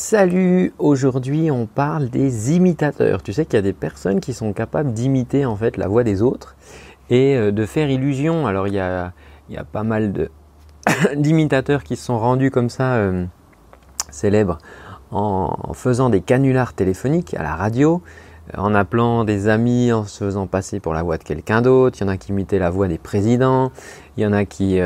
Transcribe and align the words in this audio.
Salut, 0.00 0.72
aujourd'hui 0.78 1.50
on 1.50 1.66
parle 1.66 2.08
des 2.08 2.54
imitateurs. 2.54 3.20
Tu 3.20 3.32
sais 3.32 3.44
qu'il 3.44 3.54
y 3.54 3.58
a 3.58 3.62
des 3.62 3.72
personnes 3.72 4.20
qui 4.20 4.32
sont 4.32 4.52
capables 4.52 4.92
d'imiter 4.92 5.44
en 5.44 5.56
fait 5.56 5.76
la 5.76 5.88
voix 5.88 6.04
des 6.04 6.22
autres 6.22 6.54
et 7.10 7.36
euh, 7.36 7.50
de 7.50 7.66
faire 7.66 7.90
illusion. 7.90 8.46
Alors 8.46 8.68
il 8.68 8.74
y 8.74 8.78
a, 8.78 9.12
pas 9.72 9.82
mal 9.82 10.30
d'imitateurs 11.16 11.82
qui 11.82 11.96
se 11.96 12.04
sont 12.04 12.16
rendus 12.16 12.52
comme 12.52 12.70
ça 12.70 12.94
euh, 12.94 13.24
célèbres 14.08 14.58
en, 15.10 15.72
faisant 15.74 16.10
des 16.10 16.20
canulars 16.20 16.74
téléphoniques 16.74 17.34
à 17.34 17.42
la 17.42 17.56
radio, 17.56 18.00
euh, 18.54 18.60
en 18.60 18.76
appelant 18.76 19.24
des 19.24 19.48
amis, 19.48 19.92
en 19.92 20.04
se 20.04 20.24
faisant 20.24 20.46
passer 20.46 20.78
pour 20.78 20.94
la 20.94 21.02
voix 21.02 21.18
de 21.18 21.24
quelqu'un 21.24 21.60
d'autre. 21.60 21.98
Il 21.98 22.04
y 22.04 22.06
en 22.06 22.08
a 22.08 22.16
qui 22.16 22.30
imitaient 22.30 22.60
la 22.60 22.70
voix 22.70 22.86
des 22.86 22.98
présidents, 22.98 23.72
il 24.16 24.22
y 24.22 24.26
en 24.26 24.32
a 24.32 24.44
qui 24.44 24.78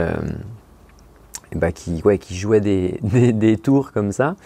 bah, 1.54 1.72
qui, 1.72 2.00
jouait 2.36 2.60
des, 3.02 3.56
tours 3.56 3.92
comme 3.92 4.12
ça. 4.12 4.36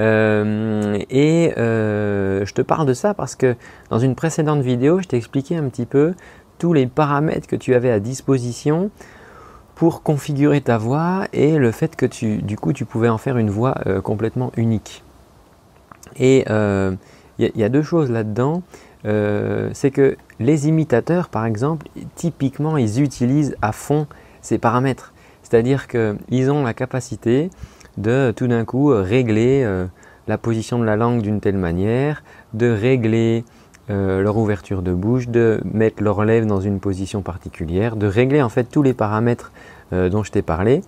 Euh, 0.00 0.98
et 1.10 1.52
euh, 1.58 2.44
je 2.46 2.54
te 2.54 2.62
parle 2.62 2.86
de 2.86 2.94
ça 2.94 3.14
parce 3.14 3.34
que 3.34 3.56
dans 3.90 3.98
une 3.98 4.14
précédente 4.14 4.62
vidéo, 4.62 5.00
je 5.00 5.08
t'ai 5.08 5.16
expliqué 5.16 5.56
un 5.56 5.68
petit 5.68 5.86
peu 5.86 6.14
tous 6.58 6.72
les 6.72 6.86
paramètres 6.86 7.46
que 7.46 7.56
tu 7.56 7.74
avais 7.74 7.90
à 7.90 8.00
disposition 8.00 8.90
pour 9.74 10.02
configurer 10.02 10.60
ta 10.60 10.78
voix 10.78 11.26
et 11.32 11.58
le 11.58 11.72
fait 11.72 11.96
que 11.96 12.06
tu, 12.06 12.38
du 12.38 12.56
coup, 12.56 12.72
tu 12.72 12.84
pouvais 12.84 13.08
en 13.08 13.18
faire 13.18 13.36
une 13.36 13.50
voix 13.50 13.74
euh, 13.86 14.00
complètement 14.00 14.52
unique. 14.56 15.02
Et 16.16 16.44
il 17.38 17.50
y, 17.56 17.64
a 17.64 17.68
deux 17.70 17.82
choses 17.82 18.10
là-dedans. 18.10 18.62
c'est 19.02 19.90
que 19.90 20.16
les 20.40 20.68
imitateurs, 20.68 21.30
par 21.30 21.46
exemple, 21.46 21.88
typiquement, 22.16 22.76
ils 22.76 23.00
utilisent 23.00 23.56
à 23.62 23.72
fond 23.72 24.06
ces 24.42 24.58
paramètres. 24.58 25.11
C'est-à-dire 25.52 25.86
qu'ils 25.86 26.50
ont 26.50 26.64
la 26.64 26.72
capacité 26.72 27.50
de 27.98 28.32
tout 28.34 28.46
d'un 28.46 28.64
coup 28.64 28.86
régler 28.86 29.62
euh, 29.64 29.84
la 30.26 30.38
position 30.38 30.78
de 30.78 30.84
la 30.84 30.96
langue 30.96 31.20
d'une 31.20 31.40
telle 31.40 31.58
manière, 31.58 32.24
de 32.54 32.70
régler 32.70 33.44
euh, 33.90 34.22
leur 34.22 34.38
ouverture 34.38 34.80
de 34.80 34.94
bouche, 34.94 35.28
de 35.28 35.60
mettre 35.62 36.02
leurs 36.02 36.24
lèvres 36.24 36.46
dans 36.46 36.62
une 36.62 36.80
position 36.80 37.20
particulière, 37.20 37.96
de 37.96 38.06
régler 38.06 38.40
en 38.40 38.48
fait 38.48 38.64
tous 38.64 38.82
les 38.82 38.94
paramètres 38.94 39.52
euh, 39.92 40.08
dont 40.08 40.22
je 40.22 40.30
t'ai 40.32 40.40
parlé, 40.40 40.80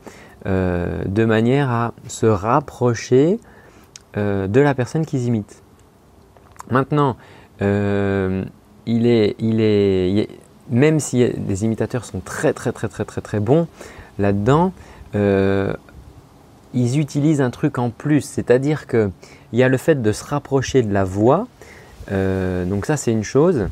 de 0.47 1.25
manière 1.27 1.71
à 1.71 1.93
se 2.09 2.25
rapprocher 2.25 3.39
de 4.17 4.61
la 4.61 4.75
personne 4.75 5.05
qu'ils 5.05 5.27
imitent. 5.27 5.63
Maintenant, 6.71 7.17
il 7.61 9.07
est, 9.07 9.37
il 9.39 9.61
est, 9.61 10.29
même 10.71 11.01
si 11.01 11.19
les 11.19 11.65
imitateurs 11.65 12.05
sont 12.05 12.21
très 12.21 12.53
très 12.53 12.73
très 12.73 12.89
très 12.89 13.07
très 13.07 13.23
très 13.23 13.41
bons, 13.41 13.67
là-dedans, 14.19 14.73
euh, 15.15 15.73
ils 16.73 16.99
utilisent 16.99 17.41
un 17.41 17.51
truc 17.51 17.79
en 17.79 17.91
plus, 17.91 18.23
c'est-à-dire 18.23 18.87
qu'il 18.87 19.11
y 19.53 19.63
a 19.63 19.69
le 19.69 19.77
fait 19.77 20.03
de 20.03 20.13
se 20.13 20.25
rapprocher 20.25 20.83
de 20.83 20.93
la 20.93 21.05
voix, 21.05 21.47
euh, 22.11 22.65
donc 22.65 22.87
ça 22.87 22.97
c'est 22.97 23.13
une 23.13 23.23
chose, 23.23 23.69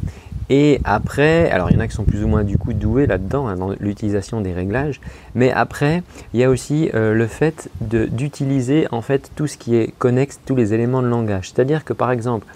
et 0.48 0.81
après, 0.85 1.51
alors 1.51 1.70
il 1.70 1.75
y 1.75 1.77
en 1.77 1.81
a 1.81 1.89
qui 1.89 1.95
sont 1.95 2.05
plus 2.05 2.23
ou 2.23 2.29
moins 2.29 2.45
du 2.45 2.59
coup 2.59 2.75
doués 2.75 3.07
là-dedans, 3.07 3.48
hein, 3.48 3.57
dans 3.57 3.70
l'utilisation 3.81 4.41
des 4.41 4.53
réglages, 4.53 5.01
mais 5.35 5.51
après 5.51 6.05
il 6.33 6.39
y 6.39 6.45
a 6.45 6.51
aussi 6.51 6.91
euh, 6.95 7.13
le 7.13 7.27
fait 7.27 7.70
d'utiliser 7.81 8.87
en 8.93 9.03
fait 9.03 9.31
tout 9.35 9.48
ce 9.48 9.57
qui 9.57 9.75
est 9.75 9.93
connexe, 9.98 10.39
tous 10.47 10.55
les 10.55 10.75
éléments 10.75 11.03
de 11.03 11.09
langage, 11.09 11.51
c'est-à-dire 11.51 11.85
que 11.85 11.93
par 11.93 12.13
exemple, 12.13 12.47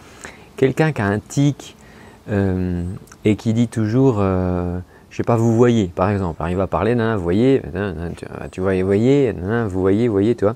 quelqu'un 0.57 0.92
qui 0.92 1.03
a 1.03 1.07
un 1.07 1.19
tic 1.19 1.77
et 3.25 3.37
qui 3.37 3.53
dit 3.53 3.69
toujours 3.69 4.20
je 5.17 5.22
sais 5.22 5.25
pas, 5.25 5.36
vous 5.36 5.56
voyez, 5.56 5.86
par 5.86 6.11
exemple. 6.11 6.42
il 6.47 6.56
va 6.56 6.67
parler, 6.67 6.95
vous 6.95 7.22
voyez, 7.22 7.62
tu, 8.53 8.61
vois, 8.61 8.78
vous 8.78 8.84
voyez, 8.84 9.33
vous 9.33 9.81
voyez, 9.81 10.08
vous 10.08 10.12
voyez, 10.12 10.34
tu 10.34 10.45
vois. 10.45 10.53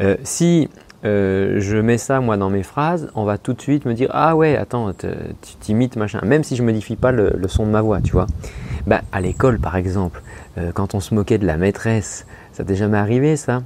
Euh, 0.00 0.16
si 0.22 0.70
euh, 1.04 1.60
je 1.60 1.76
mets 1.76 1.98
ça 1.98 2.22
moi 2.22 2.38
dans 2.38 2.48
mes 2.48 2.62
phrases, 2.62 3.10
on 3.14 3.24
va 3.24 3.36
tout 3.36 3.52
de 3.52 3.60
suite 3.60 3.84
me 3.84 3.92
dire 3.92 4.08
ah 4.14 4.36
ouais, 4.36 4.56
attends, 4.56 4.94
tu 4.94 5.06
t'imites 5.60 5.96
machin. 5.96 6.18
Même 6.24 6.44
si 6.44 6.56
je 6.56 6.62
modifie 6.62 6.96
pas 6.96 7.12
le, 7.12 7.38
son 7.46 7.66
de 7.66 7.72
ma 7.72 7.82
voix, 7.82 8.00
tu 8.00 8.12
vois. 8.12 8.26
Bah, 8.86 9.02
à 9.12 9.20
l'école 9.20 9.58
par 9.58 9.76
exemple, 9.76 10.22
euh, 10.56 10.72
quand 10.72 10.94
on 10.94 11.00
se 11.00 11.14
moquait 11.14 11.36
de 11.36 11.46
la 11.46 11.58
maîtresse, 11.58 12.24
ça 12.52 12.64
t'est 12.64 12.76
jamais 12.76 12.96
arrivé 12.96 13.36
ça? 13.36 13.62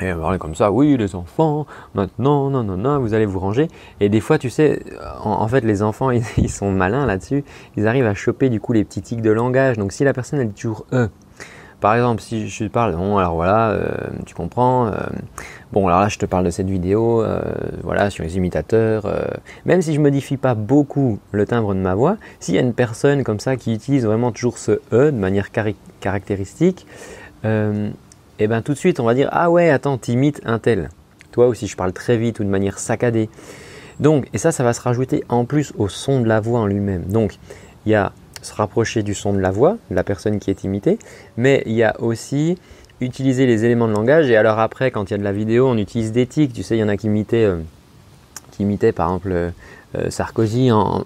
Et 0.00 0.12
parler 0.14 0.38
comme 0.38 0.54
ça, 0.54 0.70
oui, 0.70 0.96
les 0.96 1.14
enfants, 1.14 1.66
maintenant, 1.94 2.50
non, 2.50 2.62
non, 2.62 2.76
non, 2.76 2.98
vous 2.98 3.14
allez 3.14 3.26
vous 3.26 3.38
ranger. 3.38 3.68
Et 4.00 4.08
des 4.08 4.20
fois, 4.20 4.38
tu 4.38 4.50
sais, 4.50 4.82
en, 5.22 5.46
fait, 5.48 5.62
les 5.62 5.82
enfants, 5.82 6.10
ils, 6.36 6.50
sont 6.50 6.70
malins 6.70 7.06
là-dessus. 7.06 7.44
Ils 7.76 7.86
arrivent 7.86 8.06
à 8.06 8.14
choper 8.14 8.48
du 8.50 8.60
coup 8.60 8.72
les 8.72 8.84
petits 8.84 9.02
tics 9.02 9.22
de 9.22 9.30
langage. 9.30 9.76
Donc, 9.76 9.92
si 9.92 10.04
la 10.04 10.12
personne, 10.12 10.40
elle 10.40 10.48
dit 10.48 10.60
toujours 10.60 10.86
e, 10.92 11.08
par 11.80 11.94
exemple, 11.94 12.20
si 12.20 12.48
je 12.48 12.64
te 12.64 12.68
parle, 12.68 12.96
bon, 12.96 13.18
alors 13.18 13.36
voilà, 13.36 13.70
euh, 13.70 13.88
tu 14.26 14.34
comprends. 14.34 14.88
Euh, 14.88 14.94
bon, 15.72 15.86
alors 15.86 16.00
là, 16.00 16.08
je 16.08 16.18
te 16.18 16.26
parle 16.26 16.44
de 16.44 16.50
cette 16.50 16.68
vidéo, 16.68 17.22
euh, 17.22 17.40
voilà, 17.84 18.10
sur 18.10 18.24
les 18.24 18.36
imitateurs. 18.36 19.06
même 19.64 19.80
si 19.80 19.94
je 19.94 20.00
modifie 20.00 20.36
pas 20.36 20.54
beaucoup 20.54 21.20
le 21.30 21.46
timbre 21.46 21.74
de 21.74 21.80
ma 21.80 21.94
voix, 21.94 22.16
s'il 22.40 22.56
y 22.56 22.58
a 22.58 22.62
une 22.62 22.74
personne 22.74 23.22
comme 23.22 23.38
ça 23.38 23.56
qui 23.56 23.72
utilise 23.72 24.04
vraiment 24.04 24.32
toujours 24.32 24.58
ce 24.58 24.80
e 24.92 25.12
de 25.12 25.18
manière 25.18 25.50
caractéristique, 26.00 26.86
et 28.38 28.44
eh 28.44 28.46
bien 28.46 28.62
tout 28.62 28.72
de 28.72 28.78
suite 28.78 29.00
on 29.00 29.04
va 29.04 29.14
dire 29.14 29.28
ah 29.32 29.50
ouais 29.50 29.68
attends 29.68 29.98
t'imites 29.98 30.40
un 30.44 30.60
tel. 30.60 30.90
Toi 31.32 31.48
aussi 31.48 31.66
je 31.66 31.76
parle 31.76 31.92
très 31.92 32.16
vite 32.16 32.38
ou 32.38 32.44
de 32.44 32.48
manière 32.48 32.78
saccadée. 32.78 33.28
Donc 33.98 34.28
et 34.32 34.38
ça 34.38 34.52
ça 34.52 34.62
va 34.62 34.72
se 34.72 34.80
rajouter 34.80 35.24
en 35.28 35.44
plus 35.44 35.72
au 35.76 35.88
son 35.88 36.20
de 36.20 36.28
la 36.28 36.38
voix 36.38 36.60
en 36.60 36.66
lui-même. 36.66 37.02
Donc 37.04 37.36
il 37.84 37.92
y 37.92 37.94
a 37.96 38.12
se 38.42 38.54
rapprocher 38.54 39.02
du 39.02 39.14
son 39.14 39.32
de 39.32 39.40
la 39.40 39.50
voix 39.50 39.76
de 39.90 39.96
la 39.96 40.04
personne 40.04 40.38
qui 40.38 40.50
est 40.50 40.62
imitée, 40.62 41.00
mais 41.36 41.64
il 41.66 41.72
y 41.72 41.82
a 41.82 42.00
aussi 42.00 42.56
utiliser 43.00 43.44
les 43.44 43.64
éléments 43.64 43.88
de 43.88 43.92
langage 43.92 44.30
et 44.30 44.36
alors 44.36 44.60
après 44.60 44.92
quand 44.92 45.10
il 45.10 45.12
y 45.12 45.14
a 45.14 45.18
de 45.18 45.24
la 45.24 45.32
vidéo 45.32 45.66
on 45.66 45.76
utilise 45.76 46.12
des 46.12 46.26
tics. 46.26 46.52
Tu 46.52 46.62
sais 46.62 46.76
il 46.76 46.80
y 46.80 46.84
en 46.84 46.88
a 46.88 46.96
qui 46.96 47.08
imitaient 47.08 47.44
euh, 47.44 47.56
qui 48.52 48.62
imitaient 48.62 48.92
par 48.92 49.08
exemple 49.08 49.32
euh, 49.32 49.50
Sarkozy 50.10 50.70
en, 50.70 51.04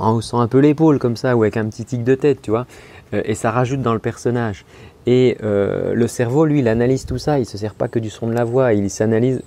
haussant 0.00 0.40
un 0.40 0.48
peu 0.48 0.58
l'épaule 0.58 0.98
comme 0.98 1.16
ça 1.16 1.36
ou 1.36 1.42
avec 1.42 1.56
un 1.56 1.66
petit 1.66 1.84
tic 1.84 2.04
de 2.04 2.14
tête, 2.14 2.40
tu 2.42 2.50
vois. 2.50 2.66
Euh, 3.14 3.22
et 3.24 3.34
ça 3.34 3.50
rajoute 3.50 3.82
dans 3.82 3.92
le 3.92 3.98
personnage. 3.98 4.64
Et 5.06 5.36
euh, 5.42 5.94
le 5.94 6.06
cerveau, 6.06 6.44
lui, 6.44 6.60
il 6.60 6.68
analyse 6.68 7.06
tout 7.06 7.18
ça. 7.18 7.38
Il 7.38 7.42
ne 7.42 7.46
se 7.46 7.58
sert 7.58 7.74
pas 7.74 7.88
que 7.88 7.98
du 7.98 8.10
son 8.10 8.28
de 8.28 8.32
la 8.32 8.44
voix. 8.44 8.72
Il, 8.72 8.88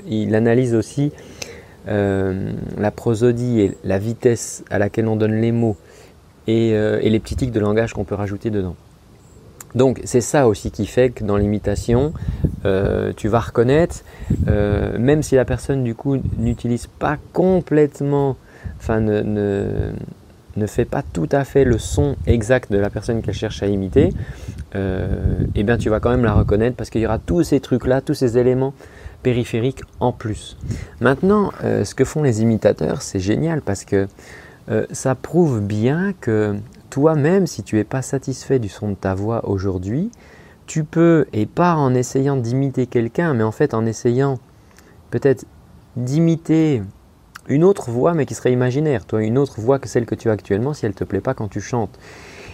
il 0.07 0.35
analyse 0.35 0.75
aussi 0.75 1.11
euh, 1.87 2.51
la 2.77 2.91
prosodie 2.91 3.61
et 3.61 3.77
la 3.83 3.97
vitesse 3.97 4.63
à 4.69 4.79
laquelle 4.79 5.07
on 5.07 5.15
donne 5.15 5.39
les 5.39 5.51
mots 5.51 5.77
et, 6.47 6.73
euh, 6.73 6.99
les 6.99 7.19
petits 7.19 7.35
tics 7.35 7.51
de 7.51 7.59
langage 7.59 7.93
qu'on 7.93 8.03
peut 8.03 8.15
rajouter 8.15 8.49
dedans. 8.49 8.75
Donc 9.75 10.01
c'est 10.05 10.21
ça 10.21 10.47
aussi 10.47 10.71
qui 10.71 10.85
fait 10.85 11.09
que 11.09 11.23
dans 11.23 11.35
l'imitation, 11.35 12.13
tu 13.17 13.27
vas 13.27 13.41
reconnaître, 13.41 14.03
même 14.47 15.21
si 15.21 15.35
la 15.35 15.43
personne 15.43 15.83
du 15.83 15.93
coup 15.93 16.17
n'utilise 16.37 16.87
pas 16.87 17.17
complètement, 17.33 18.37
ne 18.89 19.91
ne 20.57 20.67
fait 20.67 20.85
pas 20.85 21.01
tout 21.01 21.27
à 21.31 21.43
fait 21.43 21.65
le 21.65 21.77
son 21.77 22.15
exact 22.25 22.71
de 22.71 22.77
la 22.77 22.89
personne 22.89 23.21
qu'elle 23.21 23.33
cherche 23.33 23.61
à 23.63 23.67
imiter, 23.67 24.13
euh, 24.75 25.07
eh 25.55 25.63
bien 25.63 25.77
tu 25.77 25.89
vas 25.89 25.99
quand 25.99 26.09
même 26.09 26.23
la 26.23 26.33
reconnaître 26.33 26.75
parce 26.75 26.89
qu'il 26.89 27.01
y 27.01 27.05
aura 27.05 27.19
tous 27.19 27.43
ces 27.43 27.59
trucs-là, 27.59 28.01
tous 28.01 28.13
ces 28.13 28.37
éléments 28.37 28.73
périphériques 29.23 29.81
en 29.99 30.11
plus. 30.11 30.57
Maintenant, 31.01 31.51
euh, 31.63 31.83
ce 31.83 31.95
que 31.95 32.05
font 32.05 32.23
les 32.23 32.41
imitateurs, 32.41 33.01
c'est 33.01 33.19
génial 33.19 33.61
parce 33.61 33.83
que 33.83 34.07
euh, 34.69 34.85
ça 34.91 35.15
prouve 35.15 35.61
bien 35.61 36.13
que 36.21 36.55
toi-même, 36.89 37.47
si 37.47 37.63
tu 37.63 37.75
n'es 37.75 37.83
pas 37.83 38.01
satisfait 38.01 38.59
du 38.59 38.69
son 38.69 38.89
de 38.89 38.95
ta 38.95 39.13
voix 39.13 39.47
aujourd'hui, 39.49 40.11
tu 40.67 40.83
peux, 40.83 41.25
et 41.33 41.45
pas 41.45 41.75
en 41.75 41.93
essayant 41.93 42.37
d'imiter 42.37 42.87
quelqu'un, 42.87 43.33
mais 43.33 43.43
en 43.43 43.51
fait 43.51 43.73
en 43.73 43.85
essayant 43.85 44.39
peut-être 45.11 45.45
d'imiter 45.95 46.81
une 47.47 47.63
autre 47.63 47.89
voix, 47.89 48.13
mais 48.13 48.25
qui 48.25 48.33
serait 48.33 48.51
imaginaire, 48.51 49.05
toi, 49.05 49.23
une 49.23 49.37
autre 49.37 49.59
voix 49.59 49.79
que 49.79 49.87
celle 49.87 50.05
que 50.05 50.15
tu 50.15 50.29
as 50.29 50.33
actuellement 50.33 50.73
si 50.73 50.85
elle 50.85 50.91
ne 50.91 50.97
te 50.97 51.03
plaît 51.03 51.21
pas 51.21 51.33
quand 51.33 51.47
tu 51.47 51.61
chantes. 51.61 51.97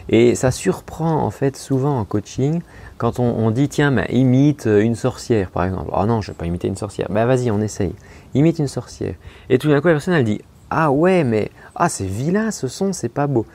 Et 0.10 0.36
ça 0.36 0.52
surprend 0.52 1.24
en 1.24 1.32
fait 1.32 1.56
souvent 1.56 2.00
en 2.00 2.06
coaching 2.06 2.62
quand 2.98 3.20
on, 3.20 3.50
dit 3.52 3.70
tiens, 3.70 3.92
mais 3.92 4.08
imite 4.12 4.66
une 4.66 4.96
sorcière 4.96 5.50
par 5.50 5.66
exemple. 5.66 5.90
Oh 5.96 6.06
non, 6.06 6.22
je 6.22 6.30
ne 6.30 6.34
vais 6.34 6.38
pas 6.38 6.46
imiter 6.46 6.68
une 6.68 6.76
sorcière. 6.76 7.08
Ben 7.10 7.26
vas-y, 7.26 7.50
on 7.50 7.62
essaye. 7.62 7.94
Imite 8.34 8.60
une 8.60 8.68
sorcière. 8.68 9.16
Et 9.50 9.58
tout 9.58 9.70
d'un 9.70 9.82
coup, 9.82 9.88
la 9.88 9.94
personne 9.94 10.14
elle 10.14 10.24
dit 10.24 10.42
ah 10.70 10.92
ouais, 10.92 11.24
mais 11.24 11.52
ah 11.76 11.90
c'est 11.90 12.06
vilain 12.06 12.52
ce 12.52 12.68
son, 12.68 12.94
c'est 12.94 13.10
pas 13.10 13.28
beau. 13.28 13.46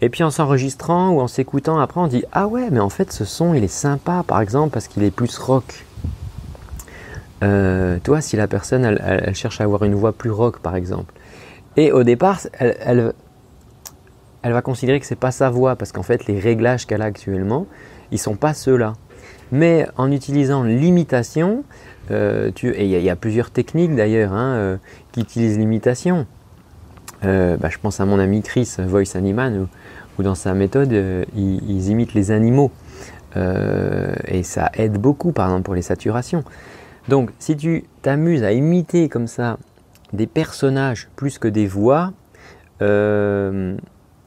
Et 0.00 0.08
puis 0.08 0.22
en 0.22 0.30
s'enregistrant 0.30 1.10
ou 1.10 1.20
en 1.20 1.28
s'écoutant 1.28 1.78
après, 1.78 2.00
on 2.00 2.06
dit 2.06 2.24
ah 2.32 2.46
ouais, 2.46 2.68
mais 2.70 2.80
en 2.80 2.90
fait 2.90 3.12
ce 3.12 3.24
son 3.24 3.54
il 3.54 3.64
est 3.64 3.68
sympa 3.68 4.22
par 4.26 4.40
exemple 4.40 4.72
parce 4.72 4.88
qu'il 4.88 5.02
est 5.02 5.10
plus 5.10 5.36
rock. 5.38 5.84
Euh, 7.42 7.98
toi, 8.02 8.20
si 8.20 8.36
la 8.36 8.46
personne 8.46 8.84
elle, 8.84 9.34
cherche 9.34 9.60
à 9.60 9.64
avoir 9.64 9.84
une 9.84 9.94
voix 9.94 10.12
plus 10.12 10.30
rock 10.30 10.60
par 10.60 10.76
exemple, 10.76 11.12
et 11.76 11.92
au 11.92 12.04
départ 12.04 12.40
elle, 12.58 13.12
va 14.42 14.62
considérer 14.62 15.00
que 15.00 15.06
c'est 15.06 15.16
pas 15.16 15.32
sa 15.32 15.50
voix 15.50 15.76
parce 15.76 15.92
qu'en 15.92 16.02
fait 16.02 16.26
les 16.26 16.38
réglages 16.38 16.86
qu'elle 16.86 17.02
a 17.02 17.06
actuellement, 17.06 17.66
ils 18.12 18.18
sont 18.18 18.36
pas 18.36 18.54
ceux-là. 18.54 18.94
Mais 19.52 19.86
en 19.96 20.10
utilisant 20.10 20.62
l'imitation, 20.62 21.64
euh, 22.10 22.50
et 22.62 22.84
il 22.84 23.02
y, 23.02 23.10
a 23.10 23.16
plusieurs 23.16 23.50
techniques 23.50 23.94
d'ailleurs 23.94 24.32
hein, 24.32 24.54
euh, 24.54 24.76
qui 25.12 25.20
utilisent 25.20 25.58
l'imitation. 25.58 26.26
Bah, 27.22 27.70
je 27.70 27.78
pense 27.78 28.00
à 28.00 28.04
mon 28.04 28.18
ami 28.18 28.42
Chris, 28.42 28.76
Voice 28.78 29.16
Animal, 29.16 29.66
où, 30.18 30.22
dans 30.22 30.34
sa 30.34 30.52
méthode, 30.52 30.92
ils, 30.92 31.70
ils, 31.70 31.88
imitent 31.88 32.12
les 32.12 32.30
animaux. 32.30 32.70
et 33.34 34.42
ça 34.42 34.70
aide 34.74 34.98
beaucoup, 34.98 35.32
par 35.32 35.46
exemple, 35.46 35.62
pour 35.62 35.74
les 35.74 35.80
saturations. 35.80 36.44
Donc 37.08 37.30
si 37.38 37.56
tu 37.56 37.84
t'amuses 38.02 38.42
à 38.42 38.52
imiter 38.52 39.08
comme 39.08 39.26
ça 39.26 39.58
des 40.12 40.26
personnages 40.26 41.08
plus 41.16 41.38
que 41.38 41.48
des 41.48 41.66
voix, 41.66 42.12
euh, 42.82 43.76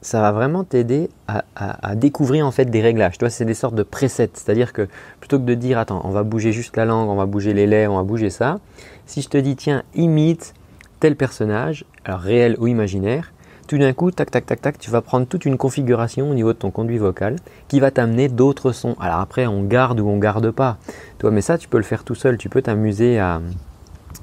ça 0.00 0.20
va 0.20 0.32
vraiment 0.32 0.64
t'aider 0.64 1.10
à, 1.26 1.94
découvrir 1.96 2.46
en 2.46 2.50
fait 2.50 2.66
des 2.66 2.80
réglages. 2.80 3.18
Tu 3.18 3.20
vois, 3.20 3.30
c'est 3.30 3.44
des 3.44 3.54
sortes 3.54 3.74
de 3.74 3.82
presets. 3.82 4.30
C'est-à-dire 4.34 4.72
que 4.72 4.88
plutôt 5.20 5.38
que 5.38 5.44
de 5.44 5.54
dire 5.54 5.78
attends, 5.78 6.00
on 6.04 6.10
va 6.10 6.22
bouger 6.22 6.52
juste 6.52 6.76
la 6.76 6.84
langue, 6.84 7.08
on 7.08 7.16
va 7.16 7.26
bouger 7.26 7.52
les 7.52 7.66
lèvres, 7.66 7.92
on 7.92 7.96
va 7.96 8.04
bouger 8.04 8.30
ça, 8.30 8.60
si 9.06 9.22
je 9.22 9.28
te 9.28 9.38
dis 9.38 9.56
tiens, 9.56 9.82
imite 9.94 10.54
tel 11.00 11.16
personnage, 11.16 11.84
alors 12.04 12.20
réel 12.20 12.56
ou 12.58 12.68
imaginaire, 12.68 13.32
tout 13.68 13.78
d'un 13.78 13.92
coup, 13.92 14.10
tac, 14.10 14.30
tac, 14.30 14.46
tac, 14.46 14.60
tac, 14.60 14.78
tu 14.78 14.90
vas 14.90 15.02
prendre 15.02 15.26
toute 15.26 15.44
une 15.44 15.58
configuration 15.58 16.30
au 16.30 16.34
niveau 16.34 16.52
de 16.52 16.58
ton 16.58 16.70
conduit 16.70 16.98
vocal 16.98 17.36
qui 17.68 17.78
va 17.78 17.90
t'amener 17.90 18.28
d'autres 18.28 18.72
sons. 18.72 18.96
Alors 18.98 19.20
après, 19.20 19.46
on 19.46 19.62
garde 19.62 20.00
ou 20.00 20.08
on 20.08 20.18
garde 20.18 20.50
pas. 20.50 20.78
Toi, 21.18 21.30
mais 21.30 21.42
ça, 21.42 21.58
tu 21.58 21.68
peux 21.68 21.76
le 21.76 21.84
faire 21.84 22.02
tout 22.02 22.14
seul. 22.14 22.38
Tu 22.38 22.48
peux 22.48 22.62
t'amuser 22.62 23.18
à, 23.18 23.40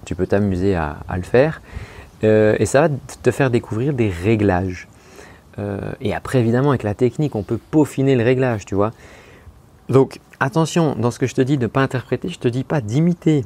tu 0.04 0.16
le 0.18 1.22
faire. 1.22 1.62
Euh, 2.24 2.56
et 2.60 2.66
ça 2.66 2.88
va 2.88 2.96
te 3.22 3.32
faire 3.32 3.52
découvrir 3.52 3.94
des 3.94 4.10
réglages. 4.10 4.88
Euh, 5.60 5.92
et 6.02 6.14
après, 6.16 6.40
évidemment, 6.40 6.70
avec 6.70 6.84
la 6.84 6.96
technique, 6.96 7.36
on 7.36 7.44
peut 7.44 7.60
peaufiner 7.72 8.16
le 8.16 8.24
réglage, 8.24 8.66
tu 8.66 8.74
vois. 8.74 8.92
Donc, 9.90 10.20
attention, 10.40 10.96
dans 10.96 11.12
ce 11.12 11.20
que 11.20 11.28
je 11.28 11.36
te 11.36 11.42
dis 11.42 11.58
de 11.58 11.64
ne 11.64 11.68
pas 11.68 11.82
interpréter, 11.82 12.30
je 12.30 12.38
ne 12.38 12.42
te 12.42 12.48
dis 12.48 12.64
pas 12.64 12.82
d'imiter 12.82 13.46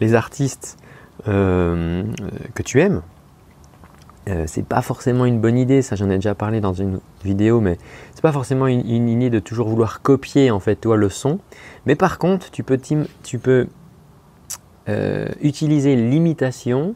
les 0.00 0.14
artistes 0.14 0.76
euh, 1.28 2.02
que 2.54 2.62
tu 2.64 2.80
aimes. 2.80 3.02
Euh, 4.28 4.44
c'est 4.46 4.64
pas 4.64 4.82
forcément 4.82 5.24
une 5.24 5.40
bonne 5.40 5.56
idée, 5.56 5.82
ça 5.82 5.94
j'en 5.94 6.10
ai 6.10 6.16
déjà 6.16 6.34
parlé 6.34 6.60
dans 6.60 6.72
une 6.72 6.98
vidéo, 7.24 7.60
mais 7.60 7.78
c'est 8.12 8.22
pas 8.22 8.32
forcément 8.32 8.66
une, 8.66 9.08
idée 9.08 9.30
de 9.30 9.38
toujours 9.38 9.68
vouloir 9.68 10.02
copier 10.02 10.50
en 10.50 10.58
fait 10.58 10.76
toi 10.76 10.96
le 10.96 11.08
son. 11.08 11.38
Mais 11.86 11.94
par 11.94 12.18
contre, 12.18 12.50
tu 12.50 12.62
peux, 12.62 12.78
tu 13.22 13.38
peux 13.38 13.66
utiliser 15.42 15.96
l'imitation 15.96 16.94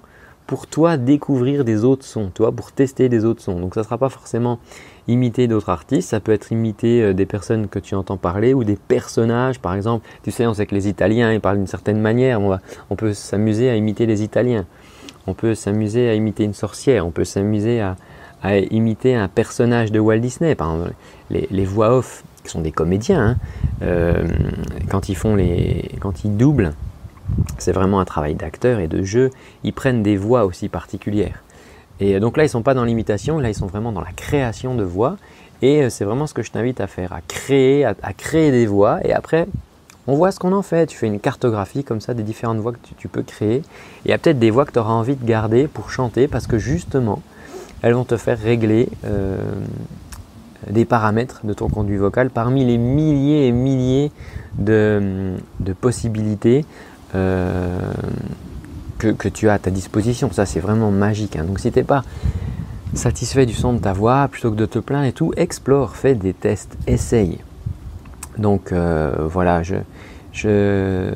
pour 0.51 0.67
toi 0.67 0.97
découvrir 0.97 1.65
des 1.65 1.85
autres 1.85 2.05
sons, 2.05 2.29
toi, 2.35 2.51
pour 2.51 2.73
tester 2.73 3.09
des 3.09 3.25
autres 3.25 3.41
sons. 3.41 3.61
Donc 3.61 3.75
ça 3.75 3.83
ne 3.83 3.85
sera 3.85 3.99
pas 3.99 4.09
forcément 4.09 4.59
imiter 5.07 5.47
d'autres 5.47 5.69
artistes, 5.69 6.09
ça 6.09 6.19
peut 6.19 6.33
être 6.33 6.51
imiter 6.51 7.03
euh, 7.03 7.15
des 7.15 7.25
personnes 7.25 7.69
que 7.69 7.79
tu 7.79 7.95
entends 7.95 8.17
parler 8.17 8.53
ou 8.53 8.65
des 8.65 8.75
personnages, 8.75 9.61
par 9.61 9.77
exemple. 9.77 10.05
Tu 10.25 10.33
sais, 10.33 10.49
on 10.49 10.55
sait 10.55 10.67
que 10.67 10.75
les 10.75 10.89
Italiens, 10.89 11.33
ils 11.33 11.41
parlent 11.41 11.59
d'une 11.59 11.69
certaine 11.69 12.01
manière, 12.01 12.41
on, 12.41 12.59
on 12.91 12.97
peut 12.97 13.13
s'amuser 13.13 13.71
à 13.71 13.77
imiter 13.77 14.07
les 14.07 14.25
Italiens. 14.25 14.67
On 15.27 15.35
peut 15.35 15.55
s'amuser 15.55 16.09
à 16.09 16.15
imiter 16.15 16.45
une 16.45 16.55
sorcière, 16.55 17.07
on 17.07 17.11
peut 17.11 17.25
s'amuser 17.25 17.81
à, 17.81 17.97
imiter 18.71 19.15
un 19.15 19.29
personnage 19.29 19.93
de 19.93 20.01
Walt 20.01 20.19
Disney, 20.19 20.55
par 20.55 20.73
exemple. 20.73 20.93
Les, 21.31 21.65
voix 21.65 21.95
off, 21.95 22.25
qui 22.43 22.51
sont 22.51 22.63
des 22.63 22.73
comédiens, 22.73 23.21
hein, 23.21 23.37
euh, 23.83 24.27
quand 24.89 25.09
ils 25.09 25.15
font 25.15 25.37
les, 25.37 25.91
quand 26.01 26.25
ils 26.25 26.37
doublent, 26.37 26.73
c'est 27.59 27.73
vraiment 27.73 28.01
un 28.01 28.05
travail 28.05 28.35
d'acteur 28.35 28.81
et 28.81 28.89
de 28.89 29.03
jeu. 29.03 29.31
Ils 29.63 29.73
prennent 29.73 30.03
des 30.03 30.17
voix 30.17 30.45
aussi 30.47 30.69
particulières. 30.69 31.43
Et 32.01 32.19
donc 32.19 32.37
là, 32.37 32.45
ils 32.45 32.47
ne 32.47 32.51
sont 32.51 32.63
pas 32.63 32.75
dans 32.75 32.85
l'imitation, 32.85 33.39
là, 33.39 33.51
ils 33.51 33.55
sont 33.55 33.67
vraiment 33.67 33.93
dans 33.93 34.01
la 34.01 34.13
création 34.13 34.75
de 34.75 34.83
voix. 34.83 35.17
Et 35.63 35.83
euh, 35.83 35.91
c'est 35.91 36.05
vraiment 36.05 36.27
ce 36.27 36.35
que 36.35 36.43
je 36.43 36.51
t'invite 36.51 36.81
à 36.81 36.87
faire, 36.87 37.13
à 37.13 37.21
créer, 37.21 37.85
à, 37.85 37.95
créer 38.17 38.51
des 38.51 38.67
voix. 38.67 39.01
Et 39.05 39.13
après, 39.13 39.47
on 40.07 40.15
voit 40.15 40.33
ce 40.33 40.39
qu'on 40.39 40.53
en 40.53 40.63
fait. 40.63 40.87
Tu 40.87 40.97
fais 40.97 41.07
une 41.07 41.21
cartographie 41.21 41.85
comme 41.85 42.01
ça 42.01 42.15
des 42.15 42.23
différentes 42.23 42.59
voix 42.59 42.73
que 42.73 42.79
tu, 42.97 43.09
peux 43.09 43.23
créer. 43.23 43.57
Et 43.57 43.65
il 44.07 44.11
y 44.11 44.15
a 44.15 44.19
peut-être 44.19 44.39
des 44.39 44.51
voix 44.51 44.65
que 44.65 44.73
tu 44.73 44.79
auras 44.79 44.93
envie 44.93 45.17
de 45.17 45.25
garder 45.25 45.69
pour 45.69 45.91
chanter 45.91 46.29
parce 46.29 46.47
que 46.47 46.59
justement, 46.59 47.23
elles 47.83 47.95
vont 47.95 48.05
te 48.05 48.17
faire 48.17 48.39
régler 48.39 48.89
euh, 49.05 49.39
des 50.69 50.85
paramètres 50.85 51.41
de 51.45 51.53
ton 51.53 51.69
conduit 51.69 51.97
vocal 51.97 52.31
parmi 52.31 52.65
les 52.65 52.79
milliers 52.79 53.47
et 53.47 53.53
milliers 53.53 54.13
de 54.59 55.39
possibilités 55.81 56.65
euh, 57.15 57.93
que, 58.99 59.29
tu 59.29 59.49
as 59.49 59.55
à 59.55 59.59
ta 59.59 59.71
disposition. 59.71 60.31
Ça, 60.31 60.45
c'est 60.45 60.61
vraiment 60.61 60.91
magique. 60.91 61.37
Hein. 61.37 61.45
Donc, 61.45 61.59
si 61.59 61.73
tu 61.73 61.79
n'es 61.79 61.85
pas 61.85 62.05
satisfait 62.93 63.47
du 63.47 63.55
son 63.55 63.73
de 63.73 63.79
ta 63.79 63.95
voix, 63.95 64.29
plutôt 64.29 64.51
que 64.51 64.57
de 64.57 64.67
te 64.67 64.79
plaindre 64.79 65.07
et 65.07 65.13
tout, 65.13 65.33
explore, 65.37 65.97
fais 65.97 66.15
des 66.15 66.35
tests, 66.35 66.77
essaye. 66.87 67.39
Donc, 68.41 68.73
euh, 68.73 69.15
voilà, 69.21 69.63
je, 69.63 71.13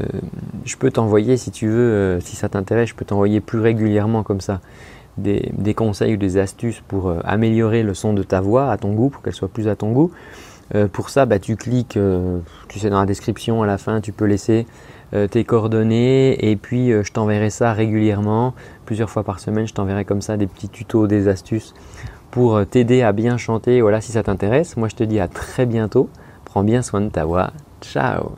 peux 0.79 0.91
t'envoyer, 0.93 1.37
si 1.37 1.51
tu 1.51 1.67
veux, 1.67 1.91
euh, 1.91 2.21
si 2.21 2.37
ça 2.37 2.49
t'intéresse, 2.49 2.91
je 2.91 2.95
peux 2.95 3.05
t'envoyer 3.05 3.41
plus 3.41 3.59
régulièrement 3.59 4.23
comme 4.23 4.41
ça 4.41 4.61
des, 5.19 5.75
conseils 5.75 6.15
ou 6.15 6.17
des 6.17 6.37
astuces 6.37 6.83
pour 6.87 7.13
améliorer 7.25 7.83
le 7.83 7.95
son 7.95 8.13
de 8.13 8.23
ta 8.23 8.41
voix 8.41 8.71
à 8.71 8.77
ton 8.77 8.93
goût, 8.93 9.09
pour 9.09 9.23
qu'elle 9.23 9.35
soit 9.35 9.49
plus 9.49 9.69
à 9.69 9.75
ton 9.75 9.91
goût. 9.91 10.13
pour 10.93 11.11
ça, 11.11 11.27
bah, 11.27 11.39
tu 11.39 11.57
cliques, 11.57 11.99
tu 12.69 12.79
sais, 12.79 12.91
dans 12.91 13.01
la 13.01 13.07
description 13.07 13.63
à 13.63 13.67
la 13.67 13.79
fin, 13.79 14.01
tu 14.01 14.13
peux 14.13 14.25
laisser 14.27 14.67
euh, 15.15 15.29
tes 15.29 15.45
coordonnées 15.45 16.51
et 16.51 16.57
puis 16.57 16.91
euh, 16.91 17.05
je 17.05 17.13
t'enverrai 17.13 17.49
ça 17.49 17.73
régulièrement, 17.73 18.53
plusieurs 18.85 19.11
fois 19.11 19.23
par 19.23 19.39
semaine, 19.39 19.65
je 19.65 19.73
t'enverrai 19.73 20.05
comme 20.05 20.21
ça 20.21 20.37
des 20.37 20.49
petits 20.49 20.69
tutos, 20.69 21.07
des 21.07 21.29
astuces 21.29 21.73
pour 22.33 22.57
euh, 22.57 22.65
t'aider 22.65 23.03
à 23.03 23.13
bien 23.13 23.37
chanter. 23.37 23.81
Voilà, 23.81 24.01
si 24.01 24.11
ça 24.11 24.25
t'intéresse, 24.25 24.77
moi 24.77 24.89
je 24.89 24.97
te 24.97 25.05
dis 25.05 25.21
à 25.21 25.29
très 25.29 25.67
bientôt. 25.67 26.09
Prends 26.55 26.63
bien 26.63 26.83
soin 26.83 27.01
de 27.01 27.09
ta 27.09 27.25
voix. 27.25 27.51
Ciao 27.81 28.37